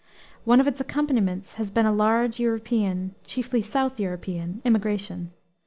[0.45, 5.31] One of its accompaniments has been a large European, chiefly south European, immigration.